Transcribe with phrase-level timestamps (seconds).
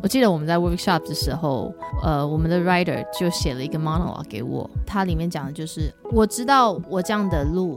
[0.00, 7.76] 我记得我们在 workshop 的时候，呃，我们的 writer 就写了一个 monologue 给我，它里面讲的就是，我知道我这样的路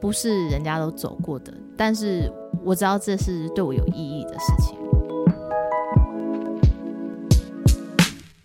[0.00, 2.32] 不是人家都走过的，但是
[2.64, 4.76] 我知道这是对我有意义的事情。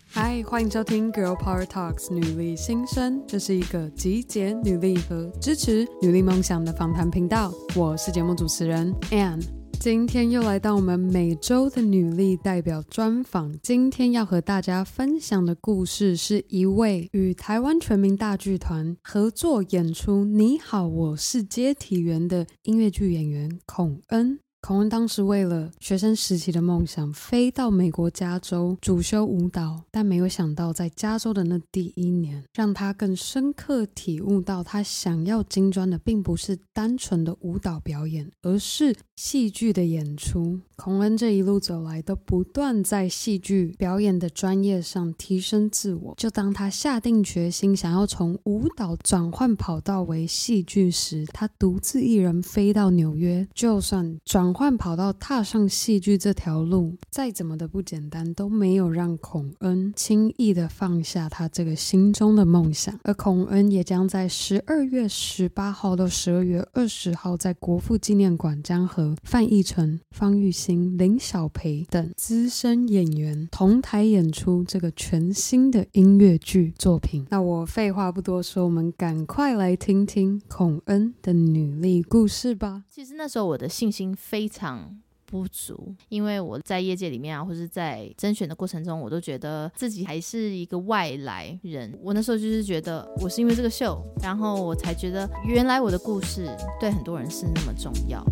[0.10, 7.52] 嗨，欢迎收听 Girl Power Talks 女力新生，这是一个集结女力和支持女力梦想的访谈频道。
[7.76, 9.61] 我是节目主持人 Anne。
[9.82, 13.52] 今天又来到我们每周的女力代表专访。
[13.64, 24.38] 今天要和大家分享的故事，是一位与台湾全民大剧团合作演出《你好，我是接体员》的音乐剧演员孔恩。
[24.62, 40.60] 孔恩当时为了学生时期的梦想，飞到美国加州主修舞蹈，但没有想到，在加州的那第一年，让他更深刻体悟到，他想要金砖的，并不是单纯的舞蹈表演，而是戏剧的演出。
[40.76, 46.16] 孔恩这一路走来，都不断在戏剧表演的专业上提升自我。
[46.18, 54.52] 就当他下定决心想要从舞蹈转换跑道为戏剧时，他独自一人飞到纽约，就算转。
[54.52, 63.00] 换跑道，踏上戏剧这条路，再怎么的不简单，都没有让孔恩轻易的放下他这个心中的梦想。
[63.04, 77.26] 而孔恩也将在十二月十八号到十二月二十号，在国父纪念馆将和范逸臣、方玉欣、林小培等资深演员同台演出这个全新的音乐剧作品。
[77.30, 82.84] 那我废话不多说，我们赶快来听听孔恩的女力故事吧。
[82.90, 84.42] 其实那时候我的信心非。
[84.42, 91.96] 非常不足，因为我在业界里面啊，或是在甄选的过程中，我都觉得自己还是一个外来人。
[92.02, 96.50] 我那时候就是觉得，我是因为这个秀，然后我才觉得，原来我的故事
[96.80, 98.26] 对很多人是那么重要。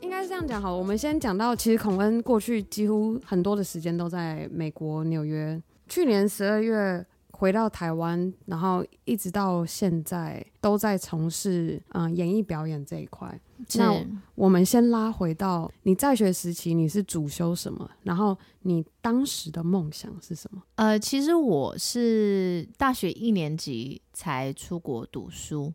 [0.00, 5.60] 应该是这样讲好，我们先讲到，其实孔恩过去几乎很多的时间都在美国纽约。
[5.88, 7.04] 去年十二月。
[7.40, 13.40] 回到台湾，然后一直到现在都在从事嗯、呃、演艺表演这一块。
[13.76, 13.94] 那
[14.34, 17.90] 我们先拉回到你在学时期，你是主修什么？
[18.02, 20.62] 然后你当时的梦想是什么？
[20.74, 25.72] 呃，其实我是大学一年级才出国读书。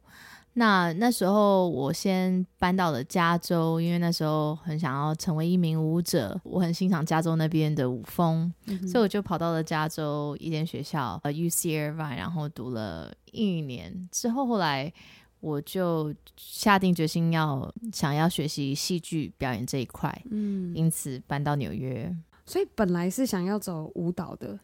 [0.58, 14.08] 那那时候我先搬到了加州，因为那时候很想要成为一名舞者，我很欣赏加州那边的舞风，嗯、所以我就跑到了加州一间学校，呃，UC Irvine，然后读了一年。
[14.14, 14.92] 之后后来
[15.42, 22.10] 我就下定决心要想要学习戏剧表演这一块，嗯，因此搬到纽约。
[22.46, 24.58] 所以本来是想要走舞蹈的，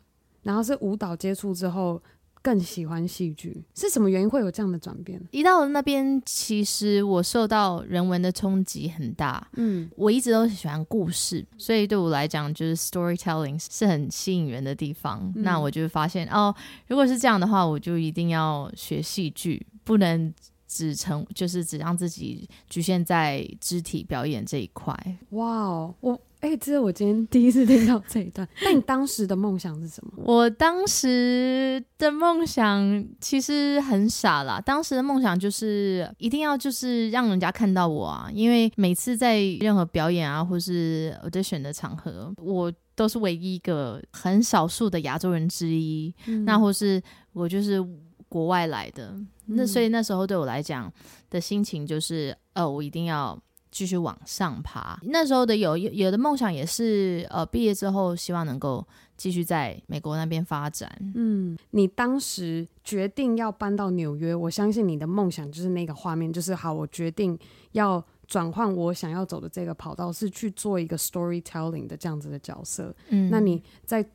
[0.44, 2.02] 然后是舞蹈接触之后。
[2.42, 5.22] 更喜欢戏剧，是什么原因会有这样的转变？
[5.32, 9.48] 一到那边，其实我受到人文的冲击很大。
[9.54, 15.32] 嗯，我一直都喜欢故事，所以对我来讲，就是 storytelling 是很吸引人的地方。
[15.36, 16.54] 嗯、那我就发现，哦，
[16.88, 20.34] 如果是这样的话，我就一定要学戏剧，不能
[20.72, 24.96] 只成，就是只让自己局限在肢体表演这一块。
[25.32, 26.18] 哇哦，我。
[26.42, 28.48] 哎、欸，这是我今天第一次听到这一段。
[28.64, 30.24] 那你当时的梦想是什么？
[30.26, 34.60] 我当时的梦想其实很傻啦。
[34.60, 46.12] 当时的梦想就是一定要就是让人家看到我啊，因为每次在任何表演啊，或是 audition 的场合，我都是唯一一个很少数的亚洲人之一。
[46.26, 47.00] 嗯、那或是
[47.34, 47.80] 我就是
[48.28, 50.92] 国外来的，嗯、那所以那时候对我来讲
[51.30, 53.40] 的心情就是，呃，我一定要。
[53.74, 55.00] 继续往上爬。
[55.04, 58.86] 那时候的有有的梦想也是，呃，毕业之后希望能够
[59.16, 60.92] 继续在美国那边发展。
[61.16, 67.40] 嗯，你当时决定要搬到纽约，我相信你的梦想就是那个画面，就是好，我决定
[67.72, 72.94] 要转换我想要走的这个跑道，是去做一个 storytelling 的这样子的角色。
[73.08, 74.06] 嗯，那你在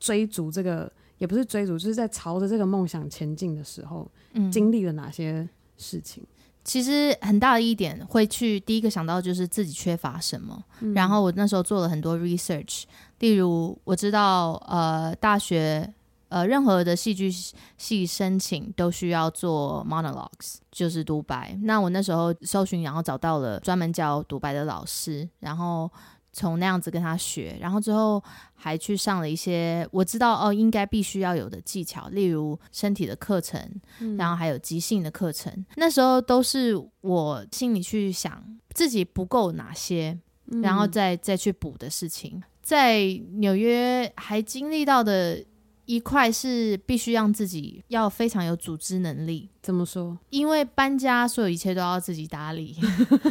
[0.00, 0.92] 追逐这个，
[1.24, 5.48] 也不是追逐，就是在朝着这个梦想前进的时候，嗯，经历了哪些
[5.78, 6.22] 事情？
[6.62, 12.82] 其实很大的一点会去第一个想到就是自己缺乏什么，嗯、然后我那时候做了很多 research，
[13.20, 15.90] 例如我知道呃大学
[16.28, 17.32] 呃任何的戏剧
[17.78, 21.58] 系申请都需要做 monologues，就是独白。
[21.62, 25.90] 那我那时候搜寻，然后找到了专门教独白的老师，然后。
[26.34, 28.22] 从那样子跟他学，然后之后
[28.54, 33.58] 还去上了一些我知道哦应该必须要有的技巧，例如身体的课程，
[34.00, 35.64] 嗯、然后还有即兴的课程。
[35.76, 42.42] 那时候都是我心里去想自己不够哪些，嗯、然后再再去补的事情。
[42.60, 43.04] 在
[43.34, 45.44] 纽约还经历到的
[45.86, 49.48] 一块是必须让自己要非常有组织能力。
[49.62, 50.16] 怎么说？
[50.30, 52.76] 因为搬家，所有一切都要自己打理。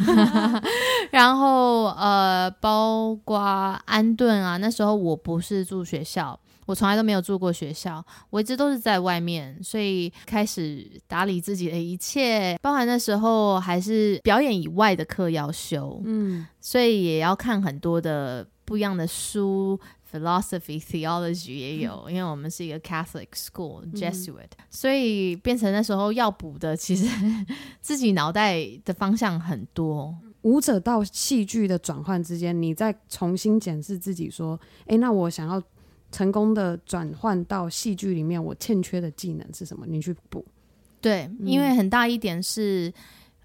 [1.12, 6.38] 然后呃，包括安顿啊，那时候我不是住学校。
[6.66, 19.78] 我从来都没有住过学校，我一直都是在外面，所以开始打理自己的一切，包含那时候还是表演以外的课要修，嗯，所以也要看很多的不一样的书
[20.14, 27.06] ，philosophy、theology 也有，嗯，因为我们是一个 Catholic school Jesuit，嗯，所以变成那时候要补的，其实
[27.82, 30.14] 自己脑袋的方向很多。
[30.42, 35.62] 舞者到戏剧的转换之间，你再重新检视自己，说，哎，那我想要。
[36.12, 39.84] 成功的转换到戏剧里面，我欠缺的技能是什么？
[39.84, 40.46] 你去补。
[41.00, 42.88] 对，因为很大一点是、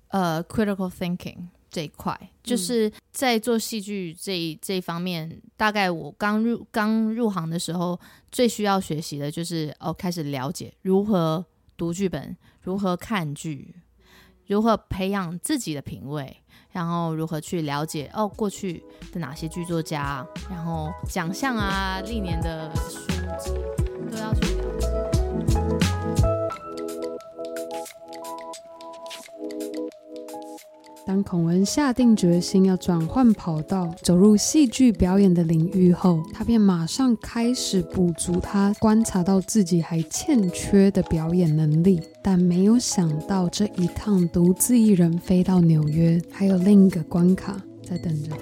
[0.09, 1.35] 嗯、呃，critical thinking
[1.69, 7.99] 这一块，就是在做戏剧这一这一方面，大概我刚入刚入行的时候，
[8.31, 11.45] 最需要学习的就是哦，开始了解如何
[11.77, 13.75] 读剧本，如何看剧，
[14.47, 16.37] 如何培养自己的品味。
[16.71, 22.99] 然后如何去了解哦，过去的哪些剧作家，然后奖项啊，历年的书
[23.39, 23.53] 籍
[24.11, 24.48] 都要去
[31.09, 41.99] 当孔文下定决心要转换跑道，走入戏剧表演的领域后，他便马上开始补足他观察到自己还欠缺的表演能力。
[42.21, 48.37] 但没有想到，这一趟独自一人飞到纽约，还有另一个关卡在等着他。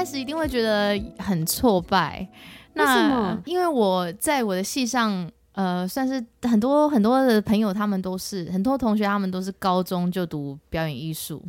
[0.00, 2.26] 开始一定会觉得很挫败。
[2.72, 11.44] 那因为我在我的戏上，呃，算是很多很多的朋友，他们都是很多同学，他们都是高中就读表演艺术。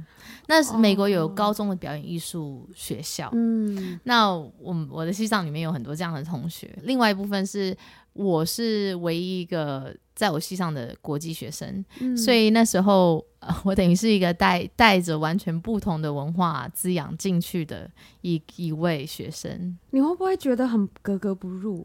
[0.48, 6.78] 那美国有高中的表演艺术学校，嗯，那我我的戏上里面有很多这样的同学。
[6.82, 7.74] 另外一部分是，
[8.14, 13.26] 我是唯一一个在我系上的国际学生，嗯，所以那时候。
[13.64, 17.90] 我等于是一个带带着完全不同的文化滋养进去的
[18.22, 21.84] 一一位学生，你会不会觉得很格格不入？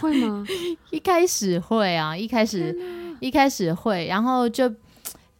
[0.00, 0.42] 会吗？
[0.90, 2.74] 一开始会啊，一开始
[3.20, 4.74] 一开始会，然后就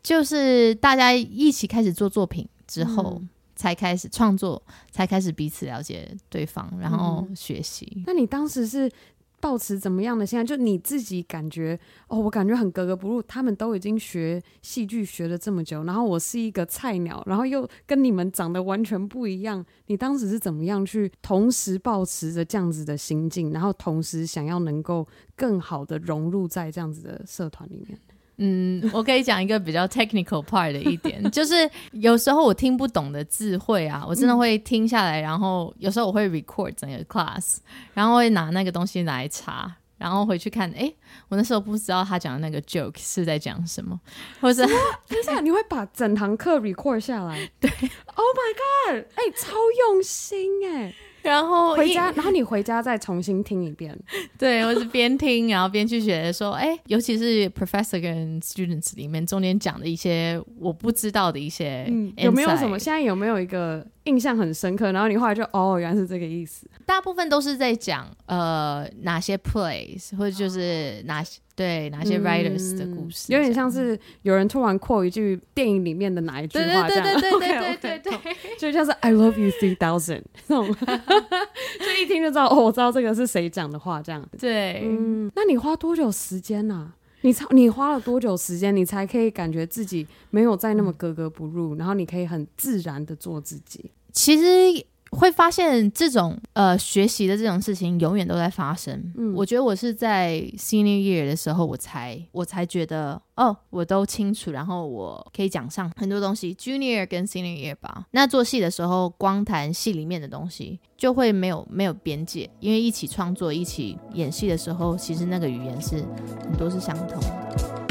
[0.03, 7.91] 就是大家一起开始做作品之后，嗯、才开始创作，才开始彼此了解对方，然后学习。
[7.97, 8.93] 嗯、那你当时是？
[9.41, 10.45] 保持怎么样的心态？
[10.45, 11.79] 就你自己感觉
[12.09, 13.23] 哦，我感觉很格格不入。
[13.23, 19.65] 他们都已经学戏剧学了这么久，然后我是一个菜鸟，然后又跟你们长得完全不一样。
[19.87, 25.07] 你当时是怎么样去同时保持着这样子的心境，然后同时想要能够
[25.37, 27.99] 更好的融入在这样子的社团里面？
[28.39, 37.59] 嗯，我可以讲一个比较 technical part 的一点， 就是有时候我听不懂的智慧啊，我真的会听下来，然后有时候我会 record 整个 class，
[37.95, 40.93] 然后会拿那个东西来查，然后回去看，哎，
[41.29, 43.99] 我那时候不知道他讲的那个 joke 是在讲什么，
[44.41, 44.67] 或者
[45.09, 47.37] 等一下你会把整堂课 record 下来？
[47.59, 50.95] 对，Oh my god，哎，超用心哎。
[51.31, 53.97] 然后回家，然后你回家再重新听一遍。
[54.39, 62.79] 对，我是边听然后边去学，说，哎，尤其是 professor 跟 students 里面中间讲的一些我不知道的一些，嗯，有没有什么？
[62.79, 64.93] 现在有没有一个印象很深刻？
[64.93, 66.69] 然后你后来就哦，原来是这个意思。
[66.85, 71.41] 大部分都是在讲呃哪些 plays，或者就是哪些。
[71.57, 84.23] 对哪些 writers 的故事、有点像是有人突然扩一句电影里面的哪一句话这样，对对对对 对对，就像是 I love you three thousand 那种，就一听就知道哦，我知道这个是谁讲的话这样。
[84.39, 86.95] 对，嗯，那你花多久时间呢、啊？
[87.23, 93.91] 你你花了多久时间，你才可以感觉自己没有再那么格格不入，然后你可以很自然的做自己？
[94.13, 99.13] 其实会发现这种呃学习的这种事情永远都在发生。
[99.17, 106.55] 嗯，我觉得我是在 senior year 的时候，我才我才觉得哦，我都清楚，然后我可以讲上很多东西。
[106.55, 116.05] Junior 跟 senior year 吧，那做戏的时候，光谈戏里面的东西就会没有没有边界，因为一起创作、一起演戏的时候，其实那个语言是
[116.43, 117.86] 很多是相同的。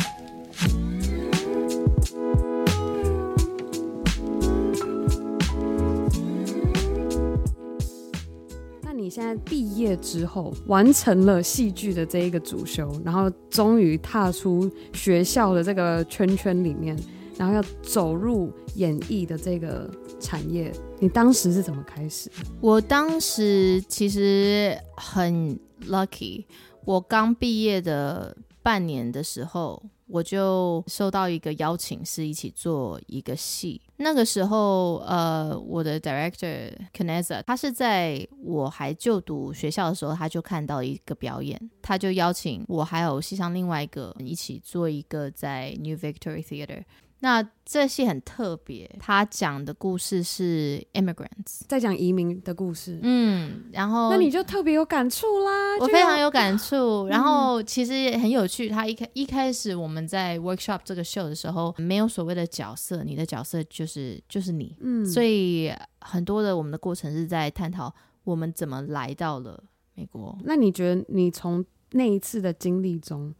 [9.05, 16.97] 你现在毕业之后，完成了戏剧的这一个主修，然后终于踏出学校的这个圈圈里面，
[17.37, 19.87] 然后要走入演艺的这个
[20.19, 20.73] 产业。
[20.97, 22.31] 你当时是怎么开始？
[22.59, 25.55] 我当时其实很
[25.87, 26.43] lucky，
[26.83, 33.81] 我刚毕业的半年的时候，我就收到一个邀请，是一起做一个戏。
[33.97, 46.83] 那个时候，呃，我的 director Kaneza，他是在我还就读学校的时候，他就看到一个表演，他就邀请我还有系上另外一个一起做一个在 New Victory Theatre。
[47.25, 52.99] 那这戏很特别，他讲的故事是 immigrants，在讲移民的故事。
[53.01, 55.75] 嗯，然后那你就特别有感触啦。
[55.79, 57.07] 我非常有感触。
[57.07, 64.77] 然后其实也很有趣，他一开一开始我们在 workshop 这个 show 的时候，没有所谓的角色，你的角色就是就是你。
[64.81, 67.91] 嗯，所以很多的我们的过程是在探讨
[68.23, 69.63] 我们怎么来到了
[69.95, 70.37] 美国。
[70.43, 73.33] 那你觉得你从那一次的经历中，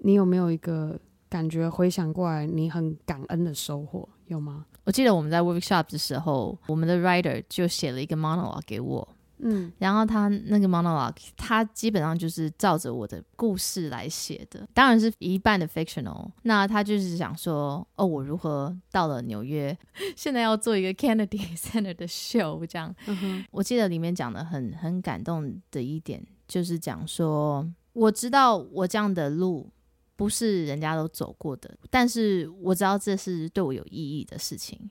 [0.00, 1.00] 你有没有一个？
[1.28, 4.64] 感觉回想过来，你很感恩的收获有吗？
[4.84, 9.06] 我记得我们在 workshop 的时候，我们的 writer 就写了一个 monologue 给我，
[9.40, 16.30] 嗯，然后他那个 monologue，他基本上就是照着我的故事来写的，当然是一半的 fictional。
[16.42, 19.76] 那他就是想说，哦，我如何到了纽约，
[20.16, 22.94] 现在要做一个 Kennedy Center 的 show，这样。
[23.06, 29.68] 嗯，我记得里面讲的很很感动的一点，就是讲说，我知道我这样的路。
[30.18, 34.90] 不是人家都走过的，但是我知道这是对我有意义的事情。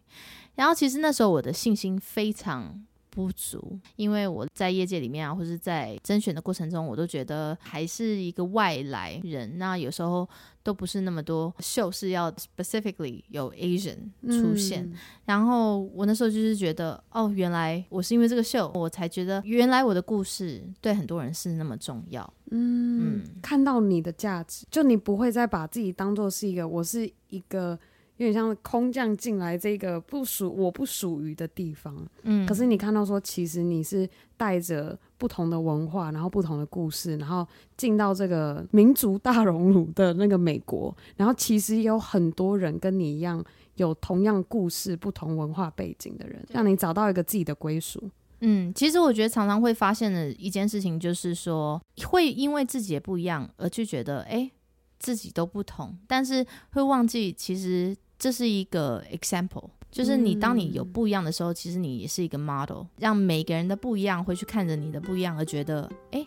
[0.56, 9.58] 然后其实那时候我的信心非常不足，因为我在业界里面啊，或是在甄选的过程中，我都觉得还是一个外来人。
[9.58, 10.28] 那有时候
[10.62, 13.98] 都不是那么多秀是要 specifically 有 Asian
[14.28, 14.84] 出现。
[14.84, 14.94] 嗯。
[15.26, 22.34] 然后我那时候就是觉得，哦，原来我是因为这个秀，我才觉得原来我的故事对很多人是那么重要。
[22.52, 27.78] 嗯，嗯，看到你的价值，就你不会再把自己当做是一个，我是一个。
[28.18, 37.48] 有点像空降进来这个不属我不属于的地方，嗯，可是你看到说，其实你是带着不同的文化，然后不同的故事，然后
[37.78, 43.44] 进到这个民族大熔炉的那个美国，然后其实有很多人跟你一样
[43.76, 48.10] 有同样故事、不同文化背景的人，让你找到一个自己的归属。
[48.42, 54.50] 嗯，其实我觉得常常会发现的一件事情就是说，会因为自己也不一样而去觉得，哎，
[54.98, 57.96] 自己都不同，但是会忘记其实。
[58.20, 66.26] 这是一个 example，就是你当你有不一样的时候，嗯、其实你也是一个 model，让每个人的不一样会去看着你的不一样，而觉得，哎，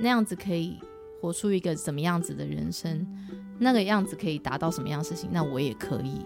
[0.00, 0.78] 那样子可以
[1.20, 3.04] 活出一个怎么样子的人生，
[3.58, 6.22] 那个样子可以达到什么样的事情，那我也可以。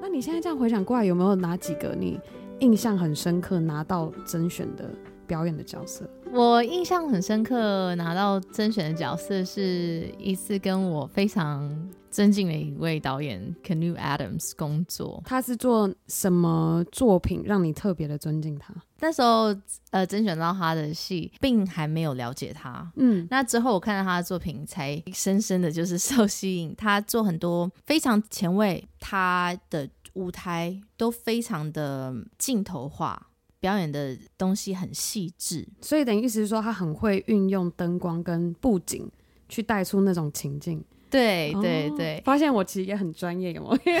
[0.00, 2.18] 那你现在这样回想过来，有没有哪几个你
[2.60, 4.88] 印象很深刻拿到甄选的？
[5.26, 7.94] 表演的角色，我印象很深刻。
[7.96, 15.22] 拿到甄选的角色是一次跟我非常尊敬的一位导演 Canoe Adams 工作。
[15.24, 18.74] 他是做什么作品让你特别的尊敬他？
[19.00, 19.54] 那时候
[19.90, 22.90] 呃，甄选到他的戏，并还没有了解他。
[22.96, 26.74] 嗯，那之后我看到他的作品，才深深的就是受吸引。
[26.76, 33.28] 他做很多非常前卫，他的舞台都非常的镜头化。
[33.64, 39.10] 表演的东西很细致，所以等于意思是说，他很会运用灯光跟布景
[39.48, 40.84] 去带出那种情境。
[41.08, 44.00] 对对对，发现我其实也很专业，有没有？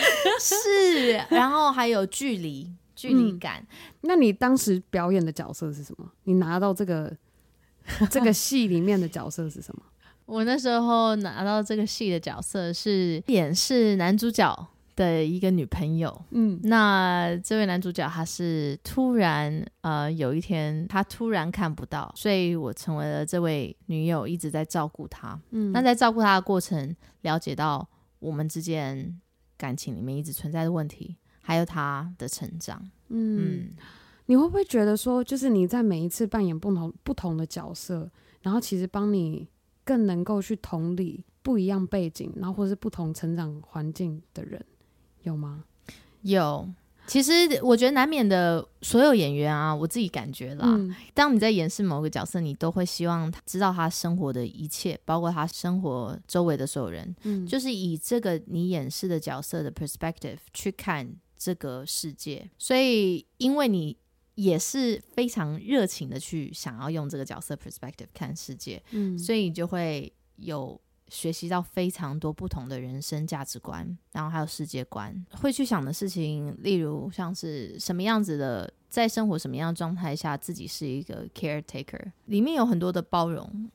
[0.40, 3.76] 是，然后还有距离、距离感、嗯。
[4.00, 6.10] 那你当时表演的角色是什么？
[6.24, 7.14] 你拿到这个
[8.08, 9.82] 这个戏里面的角色是什么？
[10.24, 27.88] 我那时候拿到这个戏的角色是演是男主角的一个女朋友，嗯，那这位男主角他是突然呃有一天他突然看不到，所以我成为了这位女友，一直在照顾他，嗯，那在照顾他的过程，了解到
[28.18, 29.16] 我们之间
[29.56, 33.70] 感情里面一直存在的问题，还有他的成长，嗯，嗯，
[34.26, 38.10] 你会不会觉得说，就是你在每一次扮演不同不同的角色，
[38.42, 39.46] 然后其实帮你
[39.84, 44.60] 更能够去同理不一样背景，然后或是不同成长环境的人？
[45.22, 45.64] 有吗？
[46.22, 46.68] 有。
[47.06, 47.32] 其实
[47.62, 62.46] 我觉得难免的，所有演员啊，我自己感觉啦，嗯、当你在演示某个角色，你都会希望他知道他生活的一切，包括他生活周围的所有人，嗯，就是以这个你演示的角色的 perspective 去看这个世界。
[62.58, 63.96] 所以，因为你
[64.34, 70.78] 也是非常热情的去想要用这个角色 perspective 看世界，嗯，所以你就会有。
[71.08, 83.70] 学习到非常多不同的人生价值观，然后还有世界观，会去想的事情，例如像是什么样子的，在生活什么样的状态下，自己是一个 caretaker，里面有很多的包容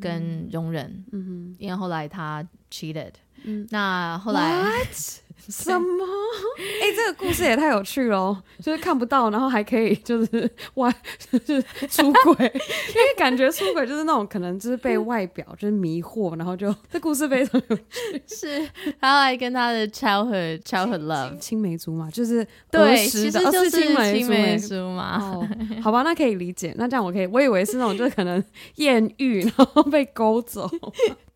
[0.00, 1.04] 跟容忍。
[1.12, 3.12] 嗯哼，因为后来他 cheated，
[3.44, 5.22] 嗯，那后来 What?
[5.38, 6.04] 什么？
[6.82, 10.92] 哎、欸，这个故事也太有趣了，就是看不到，然后还可以就是 外
[11.30, 18.22] 就是出轨， 因为感觉出轨就是那种可能就是被外表就是迷惑，然后就这故事非常有趣。
[18.26, 18.58] 是，
[19.00, 23.94] 然后还跟他的 childhood childhood love 青梅竹马，就是对，其实就是青
[24.28, 25.18] 梅竹马。
[25.18, 25.48] 哦，
[25.82, 26.74] 好吧，那可以理解。
[26.76, 28.42] 那这样我可以，我以为是那种就是可能
[28.76, 30.68] 艳遇，然后被勾走。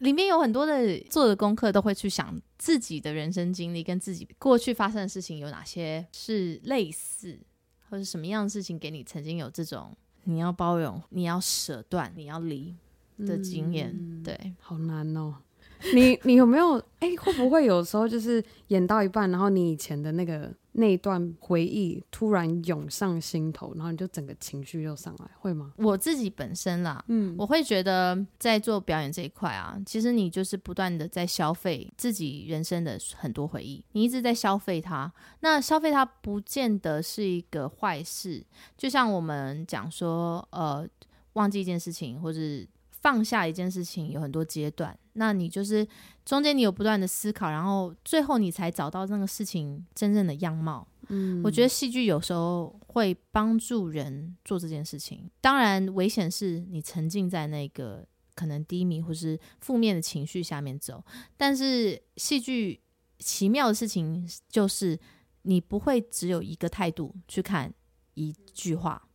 [0.02, 7.38] 里面有很多的做的功课，都会去想自己的人生经历跟自己过去发生的事情有哪些是类似，
[7.88, 12.74] 或者什么样的事情给你曾经有这种你要包容、你要舍断、你要离
[13.18, 13.90] 的经验。
[13.96, 15.36] 嗯、对，好难哦。
[15.94, 17.16] 你 你有没有哎、欸？
[17.16, 25.72] 会不会有时候就是演到一半，然后你以前的那个那段回忆突然涌上心头，然后你就整个情绪又上来，会吗？
[25.76, 35.12] 我自己本身啦，嗯，我会觉得在做表演这一块啊，其实你就是不断的在消费自己人生的很多回忆，你一直在消费它。
[35.40, 38.44] 那消费它不见得是一个坏事，
[38.76, 40.88] 就像我们讲说，呃，
[41.34, 42.40] 忘记一件事情，或者。
[43.02, 45.86] 放下一件事情有很多阶段，那你就是
[46.24, 50.86] 中间你有不断的思考，然后最后你才找到那个事情真正的样貌。
[51.08, 55.30] 嗯，我觉得戏剧有时候会帮助人做这件事情。
[55.40, 61.04] 当然，危险是你沉浸在那个可能低迷或是负面的情绪下面走。
[61.36, 62.80] 但是戏剧
[63.18, 64.98] 奇妙的事情就是，
[65.42, 67.72] 你不会只有一个态度去看
[68.14, 69.08] 一句话，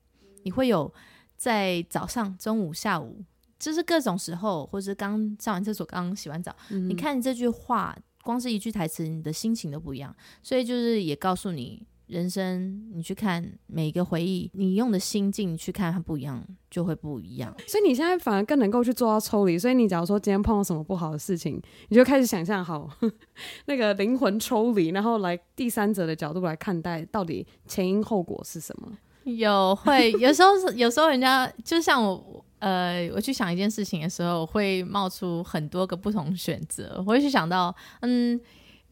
[0.43, 0.93] 你会有
[1.35, 3.23] 在早上、中午、下午。
[3.59, 10.15] 就是各种时候，或是刚上完厕所、刚洗完澡，嗯、你看你这句话，光是一句台词，你的心情都不一样。
[10.43, 17.51] 所以就是也告诉你，人生你去看每一个回忆，你用的心境去看它不一样，就会不一样。
[17.67, 19.57] 所以你现在反而更能够去做到抽离。
[19.57, 21.59] 所以你假如说今天碰到什么不好的事情，
[21.89, 22.87] 你就开始想象好
[23.65, 28.91] 那个灵魂抽离，然后来第三者的角度来看待，到底前因后果是什么？
[29.23, 32.43] 有会有时候有时候人家就像我。
[32.59, 36.95] 呃，我去想一件事情的时候，会冒出很多个不同选择。
[36.99, 38.39] 我会去想到，嗯，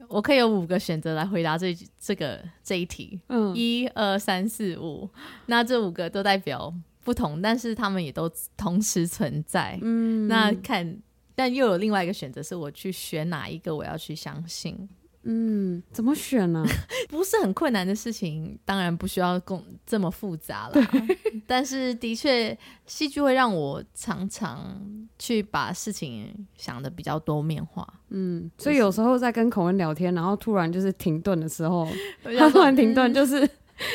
[0.08, 3.20] 我可以有五个选择来回答这这个这一题。
[3.30, 5.10] 嗯，一二三四五，
[5.48, 9.80] 那这五个都代表不同，但是他们也都同时存在。
[9.82, 10.98] 嗯，那看，
[11.34, 14.88] 但又有另外一个选择，是我去选哪一个，我要去相信。
[15.28, 16.64] 嗯，怎么选呢？
[17.10, 20.76] 不是很困难的事情，当然不需要共这么复杂了。
[21.48, 24.80] 但是的确，戏剧会让我常常
[25.18, 27.88] 去把事情想的比较多面化。
[28.10, 31.88] 嗯，所以有时候在跟孔恩聊天，然后突然就是停顿的时候，
[32.38, 33.50] 他突然停顿，就是、嗯、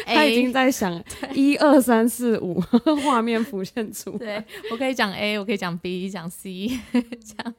[0.07, 2.61] 他已经在想一二三四五，
[3.05, 4.19] 画面浮现出。
[4.19, 7.55] 对，我可以讲 A，我可以讲 B，讲 C，这样。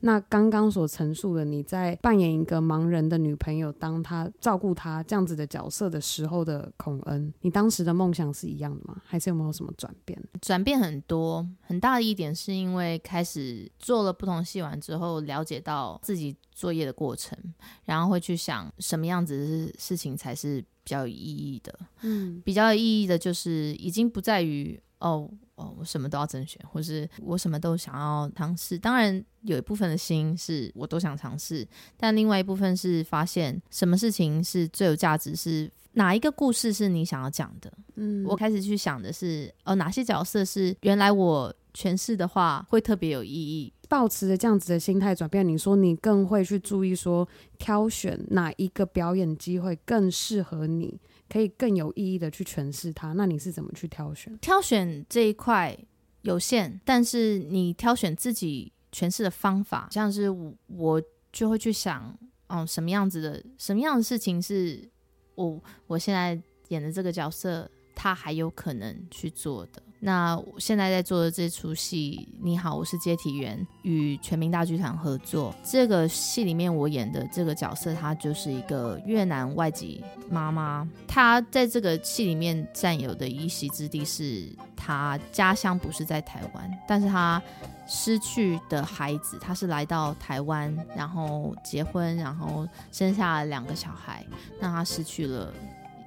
[0.00, 9.00] 那刚刚所陈述的，你在扮演一个盲人的女朋友，当她照顾她这样子的角色的时候的孔恩，你当时的梦想是一样的吗？
[9.04, 10.22] 还是有没有什么转变？
[10.40, 17.36] 转变很多，很大的一点是因为开始做了不同戏完之后，了解到自己作业的过程，
[17.84, 21.76] 然后会去想什么样子的事情才是比较有意义的。
[22.02, 24.80] 嗯，比较有意义的就是已经不在于。
[24.98, 28.78] 哦哦，我什么都要甄选，或是我什么都想要尝试。
[28.78, 31.68] 当然，有一部分的心是我都想尝试，
[31.98, 37.70] 但另外一部分是发现什么事情是最有价值，是哪一个故事是你想要讲的。
[37.96, 43.70] 嗯，我开始去想的是，哦，哪些角色是原来我诠释的话会特别有意义。
[43.88, 51.00] 抱持着这样子的心态转变，你说你更会去注意说挑选哪一个表演机会更适合你。
[51.28, 54.38] 可以更有意义的去诠释它，那你是怎么去挑选？
[54.38, 55.76] 挑选这一块
[56.22, 64.88] 有限，但是你挑选自己诠释的方法，像是我，我就会去想，嗯，什么样子的，什么样的事情是
[65.34, 69.82] 我我现在演的这个角色，他还有可能去做的。
[69.98, 75.54] 那我现在在做的这出戏，你好，我是接体员，与全民大剧团合作。
[75.64, 80.86] 这个戏里面我演的这个角色，她就是一个越南外籍妈妈。
[81.08, 87.42] 她在这个戏里面占有的一席之地是，她家乡不是在台湾，但是她
[87.88, 94.24] 失去的孩子，她是来到台湾，然后结婚，然后生下了两个小孩，
[94.60, 95.52] 那她失去了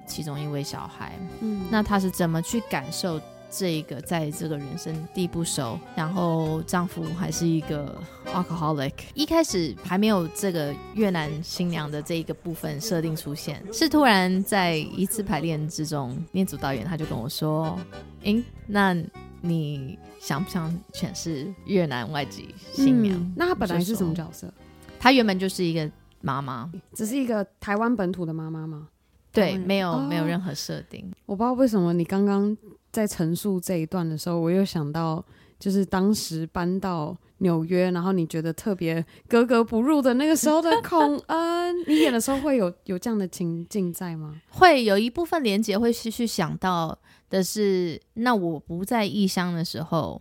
[0.06, 1.18] 其中一位小孩。
[1.40, 3.20] 嗯，那她是怎么去感受？
[3.50, 17.76] 这一个在这个人生地不熟，然后丈夫还是一个 alcoholic，一开始还没有这个越南新娘的这一个部分设定出现，是突然在一次排练之中，念祖导演他就跟我说
[18.22, 18.96] ：“诶，那
[19.40, 24.52] 你想不想诠释越南外籍新娘？”嗯，那她本来是什么角色？
[24.98, 28.88] 她原本就是一个妈妈，只是一个台湾本土的妈妈吗？
[29.32, 31.08] 对，没有、哦、没有任何设定。
[31.24, 32.56] 我不知道为什么你刚刚
[32.92, 35.24] 在陈述这一段的时候，我又想到，
[35.58, 44.40] 就是当时搬到纽约，然后你觉得特别格格不入的那个时候的孔 恩，你演的时候会有有这样的情境在吗？
[44.50, 46.98] 会有一部分连接会去去想到
[47.28, 50.20] 的是，那我不在异乡的时候，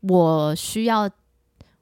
[0.00, 1.10] 我需要。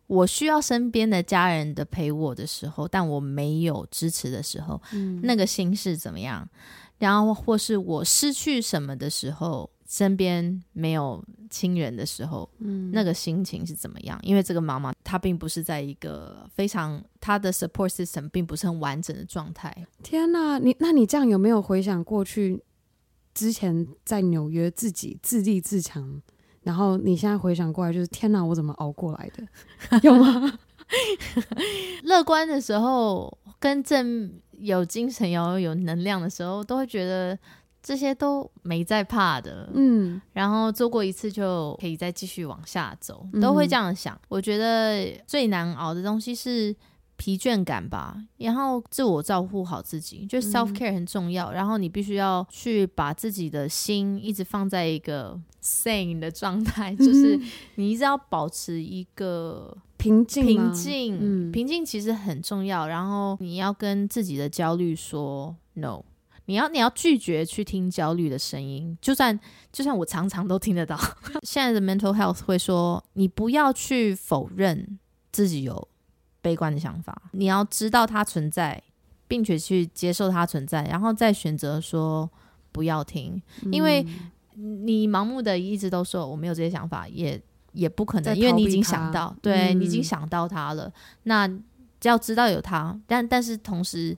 [0.07, 6.47] 我需要身边的家人的陪我的时候，但我没有支持的时候，嗯、那个心是怎么样？
[6.99, 14.18] 然后或是我失去什么的时候，身边没有亲人的时候，嗯、那个心情是怎么样？
[14.24, 19.72] 因为这个妈妈她并不是在一个非常她的 support system 并不是很完整的状态。
[20.02, 22.61] 天哪，你那你这样有没有回想过去
[23.33, 26.20] 之前在纽约自己自立自强？
[26.64, 29.46] 然后你现在回想过来，就是天哪，我怎么熬过来的？
[30.02, 30.59] 有吗？
[32.02, 37.38] 乐观的时候，跟正有精神、有有能量的时候，都会觉得
[37.85, 39.70] 这些都没在怕的。
[39.75, 44.16] 嗯，然后做过一次就可以再继续往下走，都会这样想。
[44.16, 46.75] 嗯、我觉得最难熬的东西是。
[47.16, 51.47] 疲倦感吧，然后自我照顾好自己，就 self care 很重要。
[51.53, 57.38] 嗯、然后你必须要去把自己的心一直放在一个 sane 的状态，嗯、就是
[57.77, 60.44] 你一直要保持一个平静。
[60.44, 62.88] 平静，嗯、平静其实很重要。
[62.88, 66.03] 然后你要跟自己的焦虑说 no，
[66.46, 69.38] 你要你要拒绝去听焦虑的声音，就算
[69.72, 70.98] 就算我常常都听得到。
[71.42, 74.98] 现在的 mental health 会说，你不要去否认
[75.33, 75.88] 自己有。
[76.44, 78.83] 悲观的想法，你要知道它存在，
[79.26, 82.30] 并且去接受它存在，然后再选择说
[82.70, 84.07] 不要听，嗯、因为
[84.52, 87.40] 你盲目的一直都说我没有这些想法，也
[87.72, 90.92] 也不可能，因为你已经想到，对、嗯、你已经想到它了。
[91.22, 91.48] 那
[91.98, 94.14] 只要知道有它，但但是同时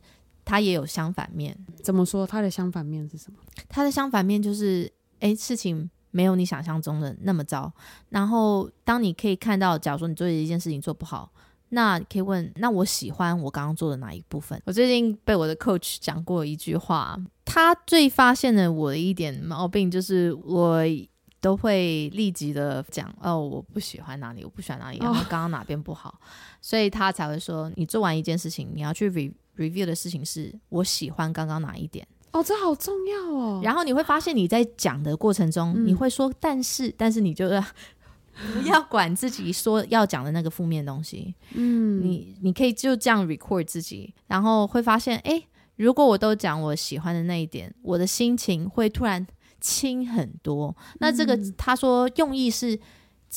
[0.47, 1.55] 它也有相反面。
[1.83, 2.27] 怎么说？
[2.27, 3.39] 它的相反面是什么？
[3.69, 7.71] 它的相反面就是，哎，事情没有你想象中的那么糟。
[8.09, 11.31] 然后当你可以看到，假如说你做的一件事情做不好。
[11.71, 14.63] 那可以问，那我喜欢我刚刚做的哪一部分？
[14.65, 20.81] 我最近被我的 coach 讲过一句话，他最发现了我的一点毛病，就是我
[21.41, 26.15] 都会立即的讲，哦，我不喜欢哪里，我不喜欢哪里，然后刚刚哪边不好，哦、
[26.61, 32.07] 所以他才会说，你做完一件事情，你要去 re review 的事情是我喜欢刚刚哪一点？
[32.33, 33.61] 哦，这好重要哦。
[33.63, 37.49] 然后你会发现你在讲的过程中，嗯、你会说，但是，但是你就。
[38.53, 45.43] 不要管自己说要讲的那个负面东西，嗯，你你可以就这样 record 自己，然后会发现，哎，
[45.77, 49.27] 如果我都讲我喜欢的那一点，我的心情会突然
[49.59, 50.77] 轻很多。
[50.99, 52.79] 那这个、嗯、他说用意是，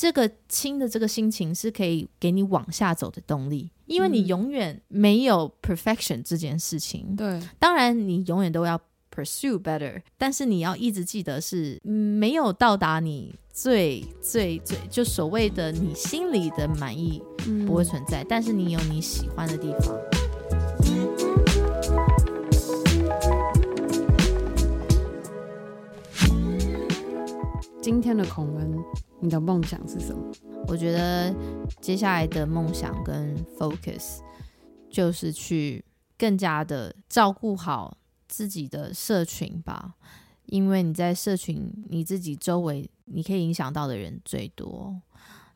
[0.00, 7.14] 这个轻的这个心情是可以给你往下走的动力，因为你永远没有 perfection 这件事情。
[7.14, 8.80] 对，当然你永远都要
[9.14, 13.34] pursue better，但是你要一直记得是没有到达你。
[13.52, 17.20] 最最最，就所谓的你心里的满意
[17.66, 20.09] 不会存在，嗯、但是你有你喜欢的地方。
[27.82, 28.78] 今天的孔恩，
[29.20, 30.30] 你的梦想是什么？
[30.68, 31.34] 我觉得
[31.80, 34.18] 接下来的梦想跟 focus
[34.90, 35.82] 就是去
[36.18, 37.96] 更加的照顾好
[38.28, 39.94] 自己的社群吧。
[40.44, 45.00] 因为你在社群，你自己周围你可以影响到的人最多，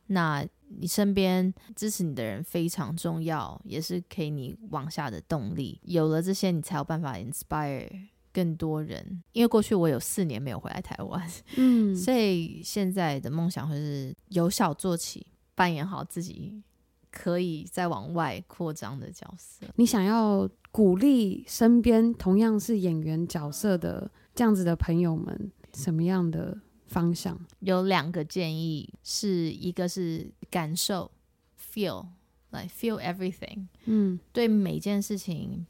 [0.07, 0.43] 那
[0.79, 5.79] 你身边支持你的人非常重要，也是给你往下的动力。
[5.83, 7.87] 有了这些，你才有办法 inspire
[8.35, 9.23] 更多人。
[9.31, 16.61] 因为过去我有四年没有回来台湾，嗯，所以现在的梦想会是由小做起，扮演好自己
[17.09, 19.65] 可以再往外扩张的角色。
[19.77, 24.11] 你想要鼓励身边同样是演员角色的。
[24.37, 27.39] 这样子的朋友们，什么样的方向？
[27.61, 31.09] 有两个建议，是一个是感受
[31.57, 32.05] ，feel，
[32.49, 35.65] 来、like、feel everything，嗯，对每件事情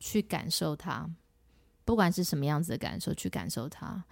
[0.00, 1.10] 去感受它，
[1.88, 4.04] 不管是什么样子的感受，去感受它。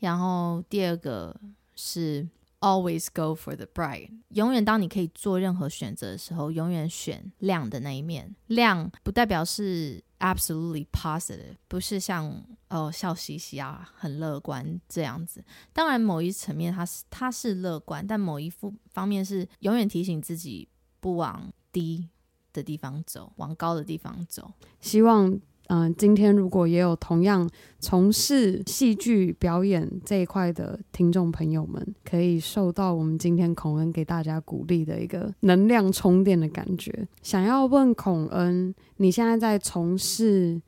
[0.00, 1.34] 然后第二个
[1.74, 2.28] 是
[2.60, 8.36] always go for the bright，永远当你可以做任何选择的时候，永远选亮的那一面。
[8.48, 10.04] 亮不代表是。
[10.22, 15.44] Absolutely positive，不是像哦笑嘻嘻啊，很乐观这样子。
[15.72, 20.68] 当然，某一层面他是他是乐观，但某一副方面是永远提醒自己
[21.00, 22.08] 不往低
[22.52, 24.52] 的地方走，往高的地方走。
[24.80, 25.36] 希望
[25.74, 37.08] 嗯、今天如果也有同样从事戏剧表演这一块的听众朋友们，可以受到我们今天孔恩给大家鼓励的一个能量充电的感觉。
[37.22, 40.60] 想要问孔恩，你现在在从事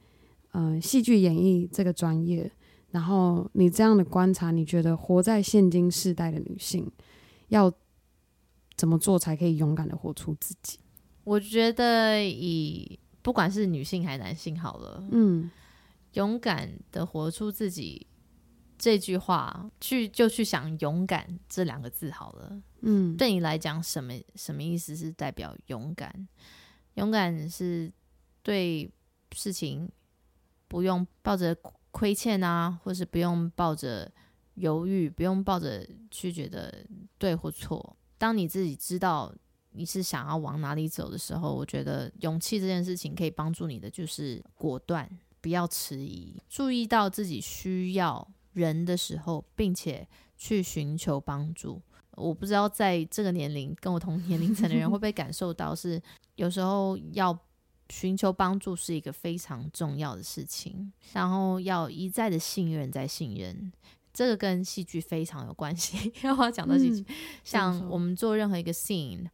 [0.52, 2.50] 嗯、戏剧演绎这个专业，
[2.92, 6.90] 然后你这样的观察，你觉得活在现今世代的女性
[7.48, 7.70] 要
[8.74, 10.78] 怎么做才可以勇敢的活出自己？
[11.24, 15.50] 我觉得以不管是女性还是男性，好了，嗯，
[16.12, 18.06] 勇敢的活出自己
[18.76, 24.94] 这句话，去就去想勇敢这两个字好了，嗯，对你来讲什么什么意思？
[24.94, 26.28] 是代表勇敢？
[26.96, 27.90] 勇敢是
[28.42, 28.92] 对
[29.32, 29.90] 事情
[30.68, 31.56] 不用抱着
[31.92, 34.12] 亏欠啊，或是不用抱着
[34.56, 36.84] 犹豫，不用抱着去觉得
[37.16, 37.96] 对或错。
[38.18, 39.34] 当你自己知道。
[39.74, 45.08] 你是想要往哪里走的时候，我觉得勇气这件事情可以帮助你的，就是果断，
[45.40, 51.82] 不要迟疑，注意到自己需要人的时候，并且去寻求帮助。
[52.12, 56.00] 我不知道在这个年龄跟我同年龄层的人会不会感受到，是
[56.36, 57.36] 有时候要
[57.90, 63.72] 寻求帮助是一个非常重要的事情，然后要一再的信任，再信任。
[64.12, 66.12] 这个跟戏剧非常有关系。
[66.22, 69.26] 因为我要讲到戏剧，嗯、像我们做任何一个 scene。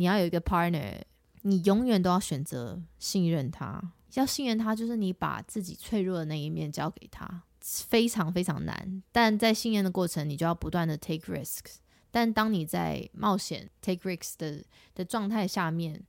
[0.00, 0.98] 你要有一个 partner，
[1.42, 3.92] 你永远都要选择信任他。
[4.14, 9.02] 要信任他，就是你把自己脆弱的那一面交给他，非常非常难。
[9.12, 11.74] 但在信任的过程，你就要不断的 take risks。
[12.10, 16.02] 但当你在冒险 take risks 的的状态下面，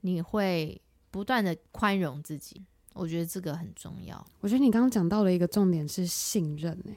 [0.00, 0.82] 你会
[1.12, 2.64] 不断的宽容自己。
[2.94, 4.26] 我觉得这个很重要。
[4.40, 6.96] 我觉得你刚刚讲到了一个重点是信任，欸，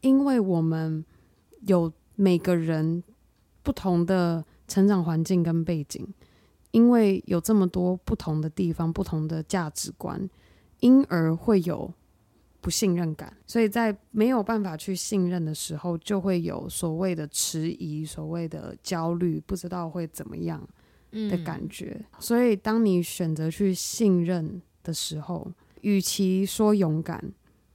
[0.00, 1.04] 因为我们
[1.66, 3.04] 有每个人
[3.62, 4.42] 不同的。
[4.72, 6.08] 成长环境跟背景，
[6.70, 10.26] 因为有这么多不同的地方、不同的价值观，
[10.80, 11.92] 因而会有
[12.62, 13.36] 不信任感。
[13.46, 20.66] 所以在没有办法去信任的时候，就会有所谓的迟疑、所谓的焦虑，不知道会怎么样
[21.10, 21.98] 的感觉。
[22.00, 22.04] 嗯。
[22.18, 27.22] 所以，当你选择去信任的时候，与其说勇敢，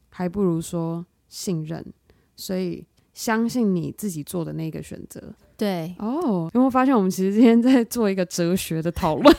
[0.09, 1.85] 还不如说信任。
[2.35, 2.83] 所以，
[3.17, 5.19] 相信你自己做的那个选择。
[5.57, 9.35] 对哦，有没有发现我们其实今天在做一个哲学的讨论，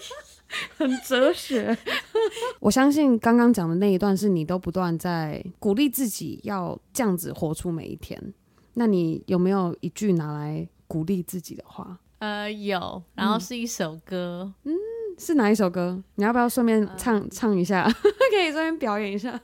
[0.76, 1.74] 很哲学。
[2.60, 8.22] 我相信刚刚讲的那一段是你都不断在鼓励自己要这样子活出每一天。
[8.74, 11.98] 那你有没有一句拿来鼓励自己的话？
[12.18, 14.74] 呃，有，然后是一首歌，嗯，
[15.16, 16.02] 是哪一首歌？
[16.16, 17.88] 你要不要顺便唱、呃、唱一下？
[18.30, 19.40] 可以顺便表演一下。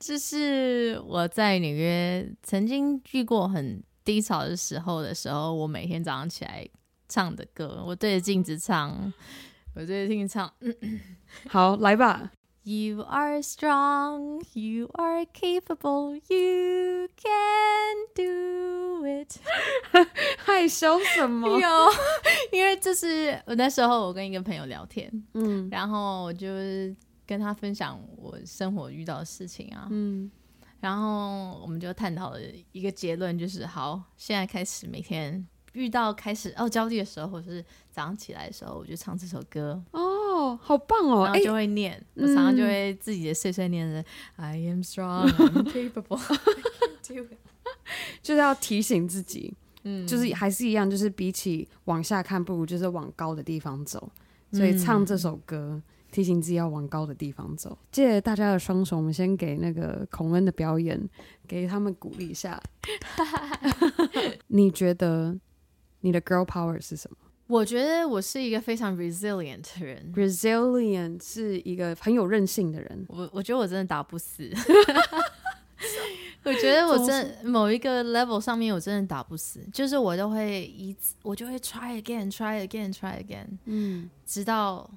[0.00, 3.80] 这是我在纽约曾经遇过很。
[4.02, 6.66] 低潮的时候的时候，我每天早上起来
[7.06, 9.12] 唱的歌，我对着镜子唱，
[9.76, 10.50] 我对着镜子唱。
[11.48, 12.32] 好，来吧。
[12.62, 19.36] You are strong, you are capable, you can do it。
[20.44, 21.60] 害羞什么？
[21.60, 21.68] 有，
[22.50, 26.48] 因为这是我那时候我跟一个朋友聊天，嗯，然后我就
[27.30, 30.28] 跟他分享我生活遇到的事情啊，嗯。
[30.80, 32.40] 然后我们就探讨了
[32.72, 39.80] 一个结论，就是好，现在开始每天遇到开始哦焦虑的时候，或者是早上起来的时候，我就唱这首歌。
[39.92, 46.38] 哦，好棒哦，然后就会念，欸、我常常就会自己的碎碎念的、嗯、I am strong, I'm capable，
[48.22, 54.10] 就是要提醒自己，嗯，就是还是一样，就是比起往下看，不如就是往高的地方走，
[54.50, 55.72] 所以唱这首歌。
[55.74, 57.76] 嗯提醒自己要往高的地方走。
[57.92, 61.00] 借大家的双手，我们先给那个孔恩的表演，
[61.46, 62.60] 给他们鼓励一下。
[64.48, 65.38] 你觉得
[66.00, 67.16] 你的 girl power 是什么？
[67.46, 70.12] 我觉得我是一个非常 resilient 的人。
[70.14, 73.04] resilient 是一个很有韧性的人。
[73.08, 74.50] 我我觉得我真的打不死。
[76.42, 84.90] 我觉得我真某一个 level 上面我真的打不死，就是我都会一次我就会 try again，try again，try again，嗯，直到。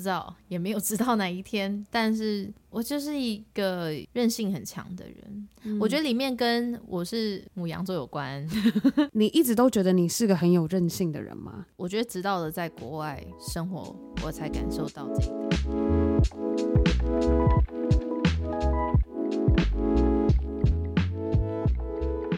[0.00, 5.48] 不知道，也没有知道哪一天，但是我就是一个韧性很强的人。
[5.64, 8.48] 嗯、我觉得里面跟我是母羊座有关。
[9.12, 11.66] 你一直都觉得你是个很有韧性的人吗？
[11.76, 15.36] 我觉得直到了在国外生活，我才感受到这一点。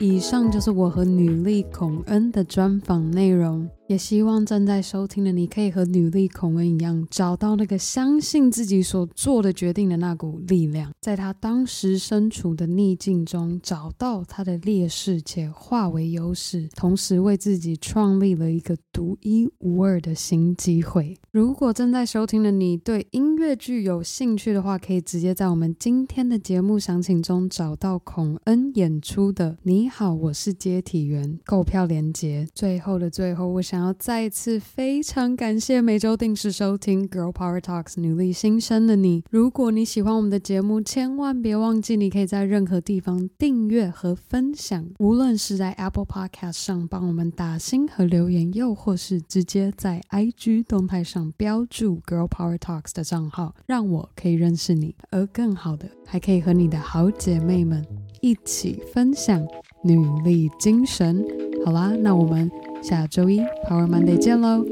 [0.01, 3.71] 以上就是我和女力孔恩的专访内容。
[3.93, 21.15] 也希望正在收听的你可以和女力孔恩一样，找到那个相信自己所做的决定的那股力量，在他当时身处的逆境中找到他的劣势且化为优势，同时为自己创立了一个独一无二的新机会。
[21.31, 32.49] 如果正在收听的你对音乐剧有兴趣的话，可以直接在我们今天的节目详情中找到孔恩演出的《你好，我是接体员》购票链接。
[32.55, 39.25] 最后的最后，我想要再次非常感谢每周定时收听《Girl Power Talks》女力新生的你。
[39.29, 51.33] 如果你喜欢我们的节目，千万别忘记，你可以在任何地方订阅和分享，无论是在 Apple Podcast 上帮我们打星和留言，又或是直接在 IG 动态上。
[51.37, 57.85] 标注 Girl Power Talks 的账号，让我可以认识你，而更好的，还可以和你的好姐妹们
[58.21, 59.45] 一起分享
[59.83, 61.25] 女力精神。
[61.65, 62.49] 好啦，那我们
[62.83, 64.65] 下周一 Power Monday 见喽，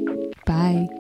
[0.44, 1.00] 拜。